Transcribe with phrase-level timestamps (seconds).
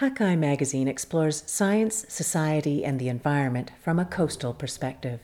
[0.00, 5.20] Hakai magazine explores science, society, and the environment from a coastal perspective.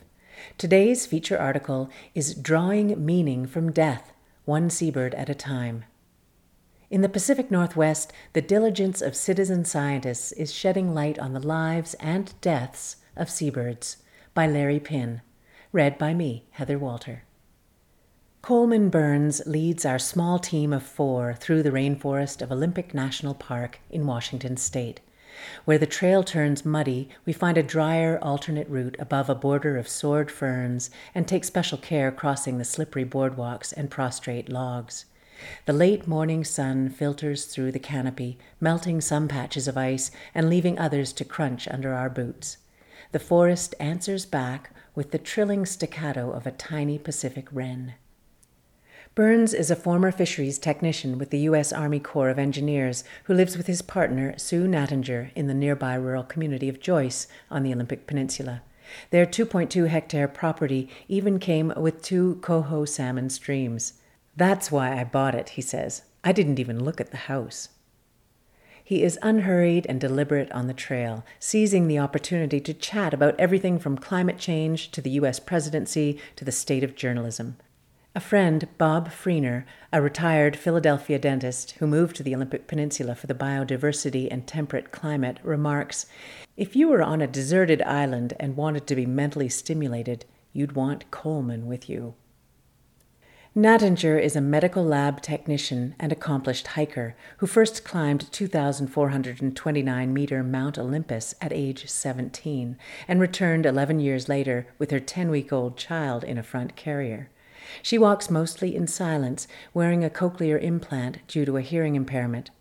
[0.57, 4.13] Today's feature article is Drawing Meaning from Death,
[4.45, 5.83] One Seabird at a Time.
[6.89, 11.93] In the Pacific Northwest, the diligence of citizen scientists is shedding light on the lives
[11.95, 13.97] and deaths of seabirds.
[14.33, 15.21] By Larry Pynn.
[15.73, 17.23] Read by me, Heather Walter.
[18.41, 23.77] Coleman Burns leads our small team of four through the rainforest of Olympic National Park
[23.91, 24.99] in Washington state.
[25.63, 29.87] Where the trail turns muddy, we find a drier alternate route above a border of
[29.87, 35.05] sword ferns and take special care crossing the slippery boardwalks and prostrate logs.
[35.67, 40.79] The late morning sun filters through the canopy, melting some patches of ice and leaving
[40.79, 42.57] others to crunch under our boots.
[43.11, 47.93] The forest answers back with the trilling staccato of a tiny Pacific wren.
[49.13, 51.73] Burns is a former fisheries technician with the U.S.
[51.73, 56.23] Army Corps of Engineers who lives with his partner, Sue Nattinger, in the nearby rural
[56.23, 58.61] community of Joyce on the Olympic Peninsula.
[59.09, 63.95] Their 2.2 hectare property even came with two coho salmon streams.
[64.37, 66.03] That's why I bought it, he says.
[66.23, 67.67] I didn't even look at the house.
[68.81, 73.77] He is unhurried and deliberate on the trail, seizing the opportunity to chat about everything
[73.77, 75.37] from climate change to the U.S.
[75.37, 77.57] presidency to the state of journalism.
[78.13, 83.25] A friend, Bob Freener, a retired Philadelphia dentist who moved to the Olympic Peninsula for
[83.25, 86.07] the biodiversity and temperate climate, remarks
[86.57, 91.09] If you were on a deserted island and wanted to be mentally stimulated, you'd want
[91.09, 92.15] Coleman with you.
[93.55, 100.77] Nattinger is a medical lab technician and accomplished hiker who first climbed 2,429 meter Mount
[100.77, 106.25] Olympus at age 17 and returned 11 years later with her 10 week old child
[106.25, 107.29] in a front carrier.
[107.81, 112.51] She walks mostly in silence, wearing a cochlear implant due to a hearing impairment.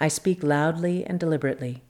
[0.00, 1.82] I speak loudly and deliberately.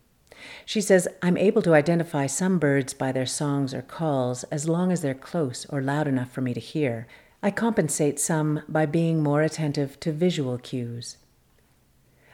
[0.65, 4.91] She says, I'm able to identify some birds by their songs or calls as long
[4.91, 7.07] as they're close or loud enough for me to hear.
[7.43, 11.17] I compensate some by being more attentive to visual cues.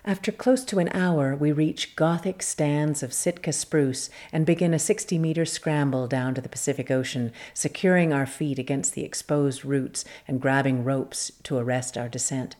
[0.09, 4.79] After close to an hour, we reach Gothic stands of Sitka spruce and begin a
[4.79, 10.07] 60 meter scramble down to the Pacific Ocean, securing our feet against the exposed roots
[10.27, 12.57] and grabbing ropes to arrest our descent.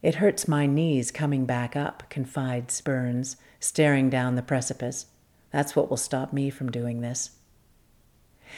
[0.00, 5.08] It hurts my knees coming back up, confides Burns, staring down the precipice.
[5.50, 7.32] That's what will stop me from doing this.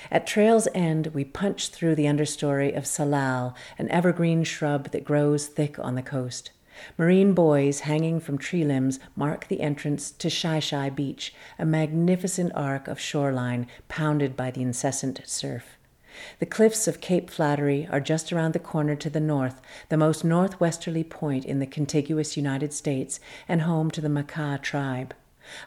[0.08, 5.48] At trail's end, we punch through the understory of salal, an evergreen shrub that grows
[5.48, 6.52] thick on the coast.
[6.96, 12.52] Marine buoys hanging from tree limbs mark the entrance to Shi Shi Beach, a magnificent
[12.54, 15.76] arc of shoreline pounded by the incessant surf.
[16.38, 20.24] The cliffs of Cape Flattery are just around the corner to the north, the most
[20.24, 25.14] northwesterly point in the contiguous United States and home to the Makah tribe.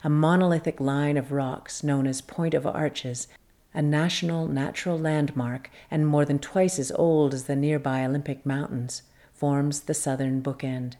[0.03, 3.27] A monolithic line of rocks known as Point of Arches,
[3.73, 9.01] a national natural landmark and more than twice as old as the nearby Olympic Mountains,
[9.43, 10.93] forms the southern bookend.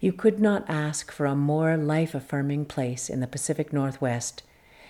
[0.00, 4.42] You could not ask for a more life affirming place in the Pacific Northwest,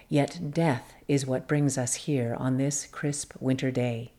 [0.09, 4.11] yet death is what brings us here on this crisp winter day.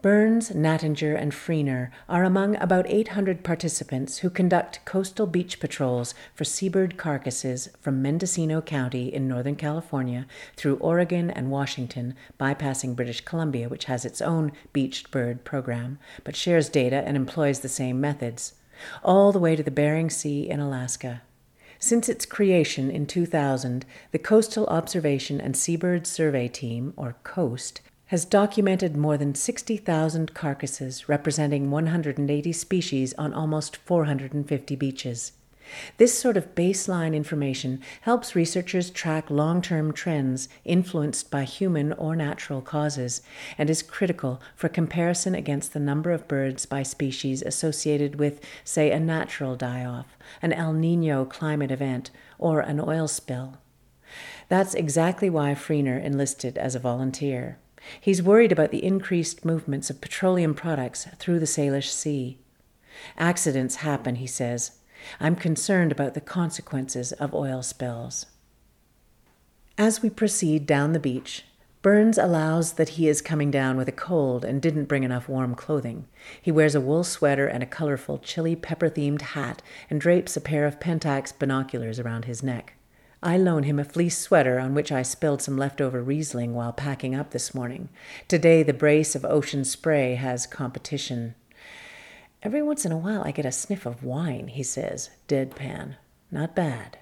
[0.00, 6.44] Burns, Nattinger, and Freener are among about 800 participants who conduct coastal beach patrols for
[6.44, 13.68] seabird carcasses from Mendocino County in Northern California through Oregon and Washington, bypassing British Columbia,
[13.68, 18.52] which has its own beached bird program, but shares data and employs the same methods
[19.02, 21.22] all the way to the Bering Sea in Alaska.
[21.80, 28.24] Since its creation in 2000, the Coastal Observation and Seabird Survey Team, or COAST, has
[28.24, 35.32] documented more than 60,000 carcasses representing 180 species on almost 450 beaches.
[35.98, 42.16] This sort of baseline information helps researchers track long term trends influenced by human or
[42.16, 43.20] natural causes
[43.58, 48.90] and is critical for comparison against the number of birds by species associated with, say,
[48.90, 53.58] a natural die off, an El Nino climate event, or an oil spill.
[54.48, 57.58] That's exactly why Freener enlisted as a volunteer.
[58.00, 62.38] He's worried about the increased movements of petroleum products through the Salish Sea.
[63.16, 64.78] Accidents happen, he says,
[65.20, 68.26] I'm concerned about the consequences of oil spills.
[69.76, 71.44] As we proceed down the beach,
[71.80, 75.54] Burns allows that he is coming down with a cold and didn't bring enough warm
[75.54, 76.08] clothing.
[76.42, 80.40] He wears a wool sweater and a colorful chili pepper themed hat and drapes a
[80.40, 82.74] pair of Pentax binoculars around his neck.
[83.22, 87.14] I loan him a fleece sweater on which I spilled some leftover Riesling while packing
[87.14, 87.88] up this morning.
[88.28, 91.34] Today, the brace of ocean spray has competition.
[92.42, 95.96] Every once in a while I get a sniff of wine, he says, deadpan.
[96.30, 96.98] Not bad.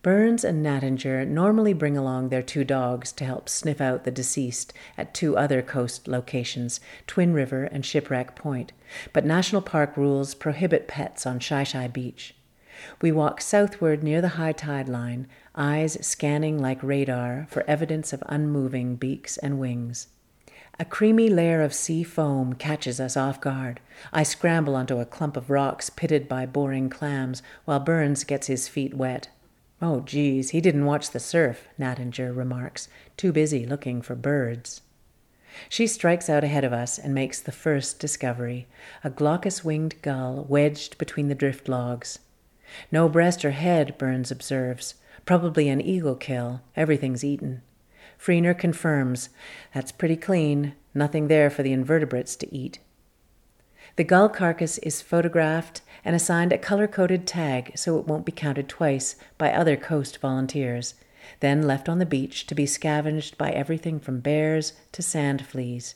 [0.00, 4.72] Burns and Nattinger normally bring along their two dogs to help sniff out the deceased
[4.96, 6.78] at two other coast locations,
[7.08, 8.72] Twin River and Shipwreck Point,
[9.12, 12.36] but national park rules prohibit pets on Shi Beach.
[13.00, 18.22] We walk southward near the high tide line, eyes scanning like radar for evidence of
[18.26, 20.08] unmoving beaks and wings.
[20.80, 23.80] A creamy layer of sea foam catches us off guard.
[24.12, 28.68] I scramble onto a clump of rocks pitted by boring clams, while Burns gets his
[28.68, 29.28] feet wet.
[29.82, 34.82] Oh, geez, he didn't watch the surf, Nattinger remarks, too busy looking for birds.
[35.68, 38.68] She strikes out ahead of us and makes the first discovery
[39.02, 42.20] a glaucous winged gull wedged between the drift logs.
[42.90, 44.94] No breast or head, Burns observes.
[45.24, 46.62] Probably an eagle kill.
[46.76, 47.62] Everything's eaten.
[48.18, 49.28] Freener confirms
[49.74, 50.74] that's pretty clean.
[50.94, 52.78] Nothing there for the invertebrates to eat.
[53.96, 58.32] The gull carcass is photographed and assigned a color coded tag so it won't be
[58.32, 60.94] counted twice by other coast volunteers,
[61.40, 65.94] then left on the beach to be scavenged by everything from bears to sand fleas.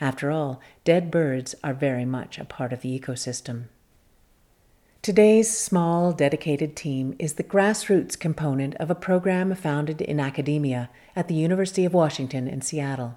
[0.00, 3.64] After all, dead birds are very much a part of the ecosystem.
[5.02, 11.26] Today's small, dedicated team is the grassroots component of a program founded in academia at
[11.26, 13.16] the University of Washington in Seattle.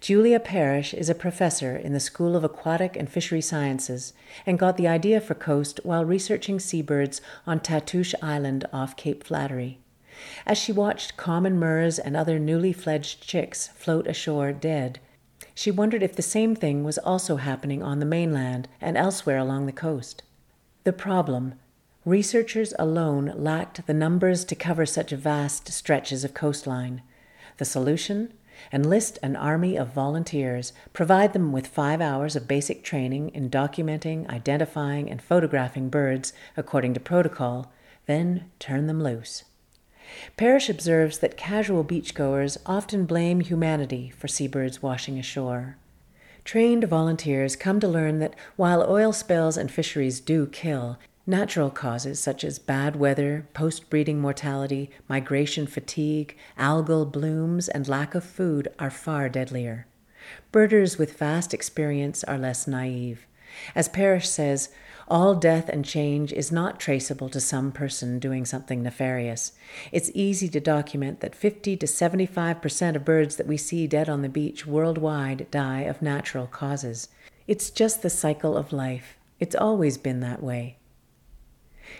[0.00, 4.12] Julia Parrish is a professor in the School of Aquatic and Fishery Sciences
[4.46, 9.80] and got the idea for Coast while researching seabirds on Tatoosh Island off Cape Flattery.
[10.46, 15.00] As she watched common murres and other newly fledged chicks float ashore dead,
[15.52, 19.66] she wondered if the same thing was also happening on the mainland and elsewhere along
[19.66, 20.22] the coast.
[20.84, 21.54] The problem
[22.04, 27.02] researchers alone lacked the numbers to cover such vast stretches of coastline.
[27.58, 28.32] The solution
[28.72, 34.28] Enlist an army of volunteers, provide them with five hours of basic training in documenting,
[34.28, 37.72] identifying, and photographing birds according to protocol,
[38.06, 39.44] then turn them loose.
[40.36, 45.76] Parrish observes that casual beachgoers often blame humanity for seabirds washing ashore.
[46.48, 52.18] Trained volunteers come to learn that while oil spills and fisheries do kill, Natural causes
[52.18, 58.66] such as bad weather, post breeding mortality, migration fatigue, algal blooms, and lack of food
[58.78, 59.86] are far deadlier.
[60.50, 63.26] Birders with vast experience are less naive.
[63.74, 64.70] As Parrish says,
[65.08, 69.52] all death and change is not traceable to some person doing something nefarious.
[69.90, 74.22] It's easy to document that 50 to 75% of birds that we see dead on
[74.22, 77.08] the beach worldwide die of natural causes.
[77.46, 79.16] It's just the cycle of life.
[79.40, 80.76] It's always been that way.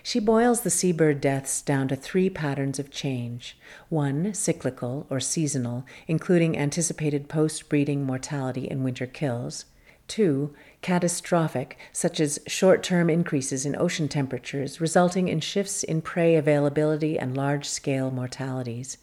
[0.02, 3.56] She boils the seabird deaths down to three patterns of change
[3.88, 9.64] one, cyclical or seasonal, including anticipated post breeding mortality and winter kills.
[10.06, 16.36] Two, catastrophic, such as short term increases in ocean temperatures resulting in shifts in prey
[16.36, 18.98] availability and large scale mortalities.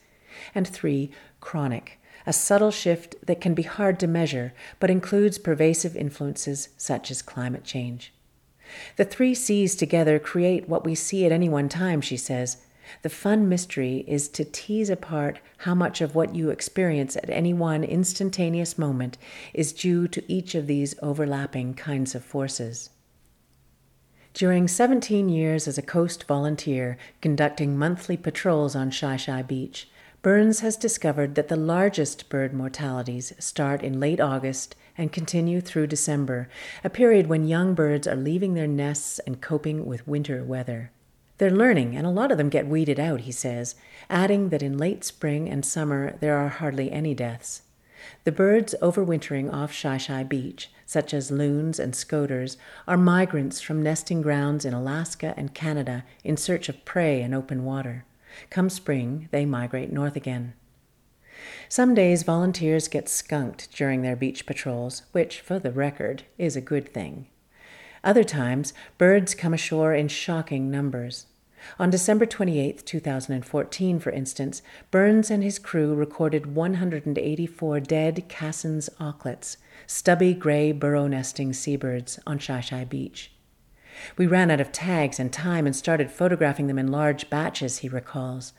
[0.53, 5.95] And three, chronic, a subtle shift that can be hard to measure but includes pervasive
[5.95, 8.13] influences such as climate change.
[8.95, 12.57] The three C's together create what we see at any one time, she says.
[13.01, 17.53] The fun mystery is to tease apart how much of what you experience at any
[17.53, 19.17] one instantaneous moment
[19.53, 22.89] is due to each of these overlapping kinds of forces.
[24.33, 29.87] During 17 years as a coast volunteer conducting monthly patrols on Shi Shi Beach,
[30.21, 35.85] Burns has discovered that the largest bird mortalities start in late August and continue through
[35.85, 36.49] December,
[36.83, 40.91] a period when young birds are leaving their nests and coping with winter weather.
[41.37, 43.75] They're learning, and a lot of them get weeded out, he says,
[44.09, 47.63] adding that in late spring and summer there are hardly any deaths.
[48.23, 54.21] The birds overwintering off Shi Beach, such as loons and scoters, are migrants from nesting
[54.21, 58.05] grounds in Alaska and Canada in search of prey and open water.
[58.49, 60.53] Come spring, they migrate north again.
[61.67, 66.61] Some days volunteers get skunked during their beach patrols, which, for the record, is a
[66.61, 67.27] good thing.
[68.05, 71.25] Other times, birds come ashore in shocking numbers.
[71.79, 79.57] On December 28, 2014, for instance, Burns and his crew recorded 184 dead Cassin's auklets,
[79.87, 83.31] stubby gray burrow nesting seabirds, on Shi Beach.
[84.17, 87.89] We ran out of tags and time and started photographing them in large batches, he
[87.89, 88.53] recalls.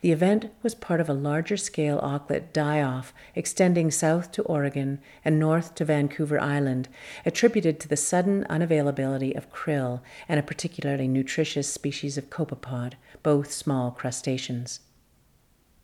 [0.00, 5.00] The event was part of a larger scale auklet die off extending south to Oregon
[5.24, 6.88] and north to Vancouver Island,
[7.24, 13.52] attributed to the sudden unavailability of krill and a particularly nutritious species of copepod, both
[13.52, 14.80] small crustaceans.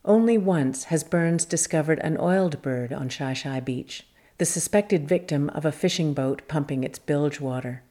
[0.05, 4.07] Only once has Burns discovered an oiled bird on Shi Shi Beach,
[4.39, 7.83] the suspected victim of a fishing boat pumping its bilge water.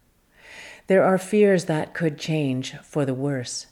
[0.88, 3.68] There are fears that could change for the worse.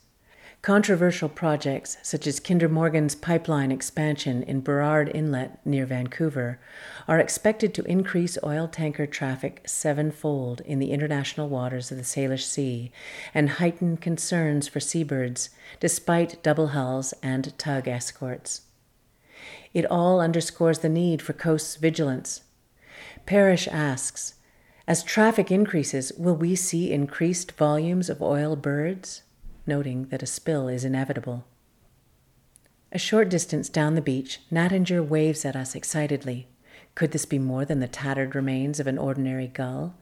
[0.63, 6.58] Controversial projects such as Kinder Morgan's pipeline expansion in Burrard Inlet near Vancouver
[7.05, 12.46] are expected to increase oil tanker traffic sevenfold in the international waters of the Salish
[12.46, 12.93] Sea
[13.34, 15.50] and heighten concerns for seabirds
[15.82, 18.62] despite double hulls and tug escorts.
[19.74, 22.43] It all underscores the need for coast's vigilance.
[23.25, 24.36] Parrish asks
[24.88, 29.24] As traffic increases, will we see increased volumes of oil birds?
[29.65, 31.46] Noting that a spill is inevitable.
[32.91, 36.48] A short distance down the beach, Nattinger waves at us excitedly.
[36.96, 39.96] Could this be more than the tattered remains of an ordinary gull?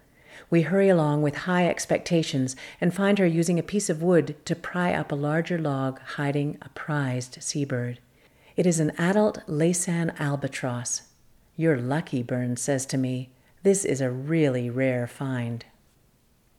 [0.50, 4.56] We hurry along with high expectations and find her using a piece of wood to
[4.56, 8.00] pry up a larger log hiding a prized seabird.
[8.58, 11.04] It is an adult Laysan albatross.
[11.56, 13.30] You're lucky, Burns says to me.
[13.64, 15.64] This is a really rare find.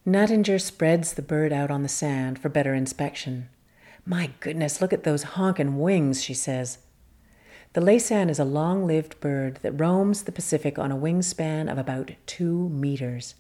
[0.05, 3.49] Nattinger spreads the bird out on the sand for better inspection.
[4.05, 6.79] My goodness, look at those honkin' wings, she says.
[7.75, 11.79] The laysan is a long lived bird that roams the Pacific on a wingspan of
[11.79, 13.37] about two meters.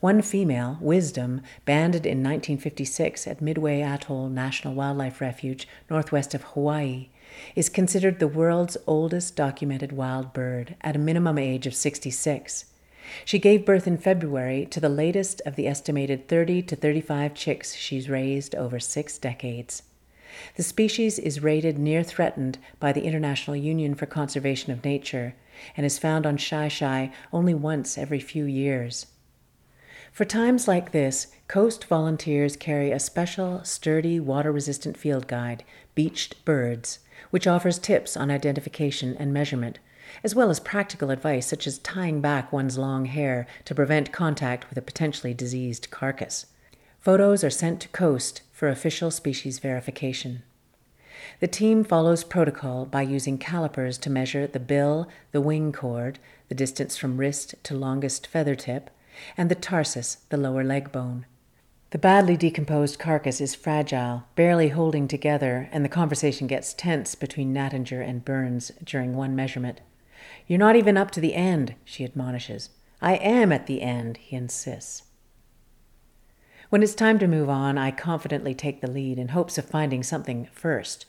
[0.00, 7.10] One female, Wisdom, banded in 1956 at Midway Atoll National Wildlife Refuge, northwest of Hawaii,
[7.54, 12.64] is considered the world's oldest documented wild bird at a minimum age of 66.
[13.24, 17.74] She gave birth in February to the latest of the estimated 30 to 35 chicks
[17.74, 19.82] she's raised over six decades.
[20.56, 25.34] The species is rated near threatened by the International Union for Conservation of Nature
[25.76, 29.06] and is found on Shi-Shi only once every few years.
[30.12, 35.62] For times like this, Coast volunteers carry a special, sturdy, water resistant field guide,
[35.94, 39.78] Beached Birds, which offers tips on identification and measurement
[40.22, 44.68] as well as practical advice such as tying back one's long hair to prevent contact
[44.68, 46.46] with a potentially diseased carcass.
[47.00, 50.42] Photos are sent to Coast for official species verification.
[51.40, 56.54] The team follows protocol by using calipers to measure the bill, the wing chord, the
[56.54, 58.90] distance from wrist to longest feather tip,
[59.36, 61.26] and the tarsus, the lower leg bone.
[61.90, 67.54] The badly decomposed carcass is fragile, barely holding together, and the conversation gets tense between
[67.54, 69.80] Nattinger and Burns during one measurement.
[70.46, 72.70] You're not even up to the end, she admonishes.
[73.00, 75.04] I am at the end, he insists.
[76.68, 80.02] When it's time to move on, I confidently take the lead in hopes of finding
[80.02, 81.06] something first,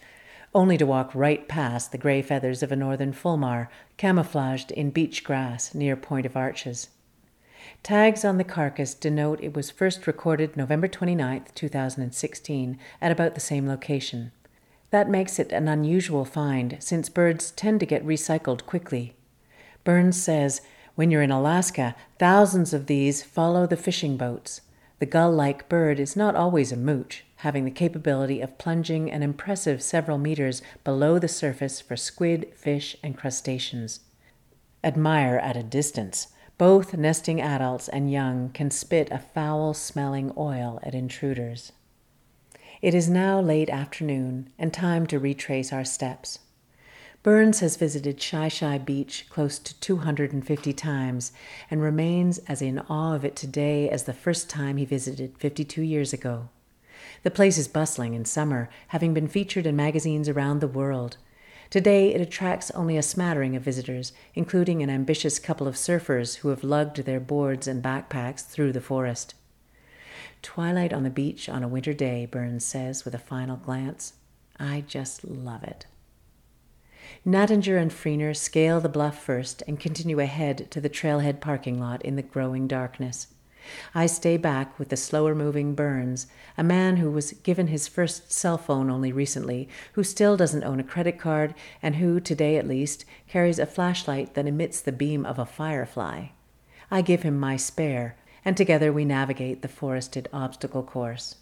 [0.54, 5.24] only to walk right past the gray feathers of a northern fulmar camouflaged in beach
[5.24, 6.90] grass near Point of Arches.
[7.84, 13.42] Tags on the carcass denote it was first recorded November 29, 2016, at about the
[13.42, 14.32] same location.
[14.90, 19.16] That makes it an unusual find, since birds tend to get recycled quickly.
[19.84, 20.62] Burns says
[20.96, 24.62] when you're in Alaska, thousands of these follow the fishing boats.
[25.00, 29.22] The gull like bird is not always a mooch, having the capability of plunging an
[29.22, 34.00] impressive several meters below the surface for squid, fish, and crustaceans.
[34.84, 36.30] Admire at a distance.
[36.58, 41.74] Both nesting adults and young can spit a foul smelling oil at intruders.
[42.80, 46.40] It is now late afternoon and time to retrace our steps.
[47.24, 51.32] Burns has visited Shi-Shi Beach close to 250 times
[51.72, 55.82] and remains as in awe of it today as the first time he visited 52
[55.82, 56.50] years ago.
[57.24, 61.18] The place is bustling in summer, having been featured in magazines around the world.
[61.72, 66.50] Today it attracts only a smattering of visitors, including an ambitious couple of surfers who
[66.50, 69.34] have lugged their boards and backpacks through the forest.
[70.42, 74.14] Twilight on the beach on a winter day, Burns says with a final glance.
[74.60, 75.86] I just love it.
[77.26, 82.02] Nattinger and Freener scale the bluff first and continue ahead to the trailhead parking lot
[82.04, 83.28] in the growing darkness.
[83.94, 86.28] I stay back with the slower moving Burns,
[86.58, 90.80] a man who was given his first cell phone only recently, who still doesn't own
[90.80, 95.26] a credit card, and who, today at least, carries a flashlight that emits the beam
[95.26, 96.28] of a firefly.
[96.90, 98.16] I give him my spare,
[98.48, 101.36] and together we navigate the forested obstacle course.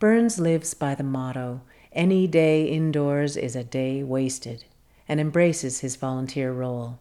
[0.00, 1.60] Burns lives by the motto
[1.92, 4.64] any day indoors is a day wasted,
[5.06, 6.98] and embraces his volunteer role.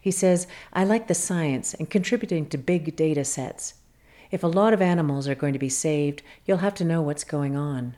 [0.00, 3.74] He says, I like the science and contributing to big data sets.
[4.30, 7.24] If a lot of animals are going to be saved, you'll have to know what's
[7.24, 7.94] going on.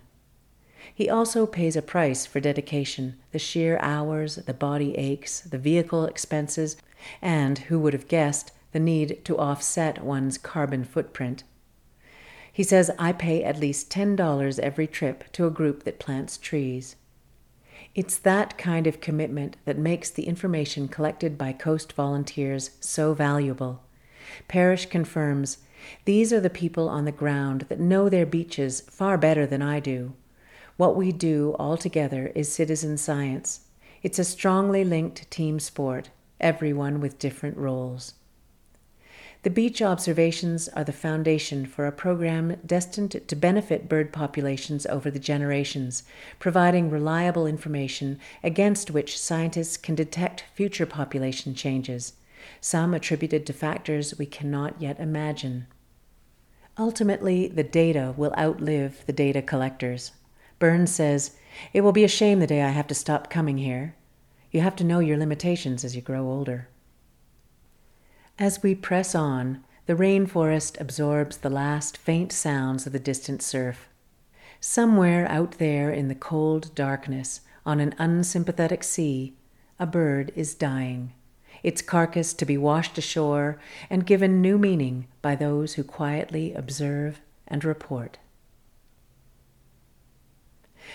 [0.92, 6.04] He also pays a price for dedication the sheer hours, the body aches, the vehicle
[6.04, 6.76] expenses,
[7.22, 11.44] and, who would have guessed, the need to offset one's carbon footprint.
[12.52, 16.96] He says, I pay at least $10 every trip to a group that plants trees.
[17.94, 23.82] It's that kind of commitment that makes the information collected by Coast volunteers so valuable.
[24.48, 25.58] Parrish confirms
[26.04, 29.80] these are the people on the ground that know their beaches far better than I
[29.80, 30.14] do.
[30.76, 33.60] What we do all together is citizen science.
[34.02, 36.10] It's a strongly linked team sport,
[36.40, 38.14] everyone with different roles.
[39.44, 45.12] The beach observations are the foundation for a program destined to benefit bird populations over
[45.12, 46.02] the generations,
[46.40, 52.14] providing reliable information against which scientists can detect future population changes,
[52.60, 55.68] some attributed to factors we cannot yet imagine.
[56.76, 60.12] Ultimately, the data will outlive the data collectors.
[60.58, 61.36] Burns says,
[61.72, 63.94] It will be a shame the day I have to stop coming here.
[64.50, 66.68] You have to know your limitations as you grow older.
[68.40, 73.88] As we press on, the rainforest absorbs the last faint sounds of the distant surf.
[74.60, 79.34] Somewhere out there in the cold darkness, on an unsympathetic sea,
[79.80, 81.14] a bird is dying,
[81.64, 83.58] its carcass to be washed ashore
[83.90, 88.18] and given new meaning by those who quietly observe and report.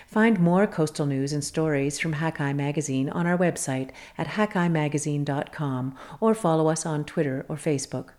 [0.08, 6.34] Find more coastal news and stories from Hakai Magazine on our website at hakaimagazine.com or
[6.34, 8.10] follow us on Twitter or Facebook.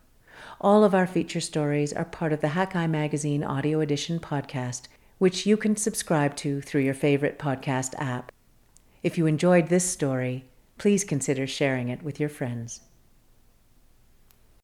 [0.61, 4.83] All of our feature stories are part of the Hakai Magazine Audio Edition podcast,
[5.19, 8.33] which you can subscribe to through your favorite podcast app.
[9.03, 10.47] If you enjoyed this story,
[10.79, 12.84] please consider sharing it with your friends.